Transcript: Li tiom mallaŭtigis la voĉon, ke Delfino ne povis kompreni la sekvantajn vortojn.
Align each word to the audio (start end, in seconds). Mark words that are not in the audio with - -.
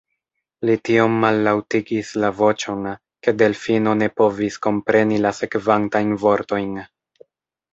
Li 0.67 0.75
tiom 0.87 1.17
mallaŭtigis 1.25 2.09
la 2.23 2.31
voĉon, 2.39 2.81
ke 3.27 3.35
Delfino 3.43 3.93
ne 4.01 4.09
povis 4.23 4.59
kompreni 4.67 5.21
la 5.27 5.35
sekvantajn 5.43 6.17
vortojn. 6.25 6.75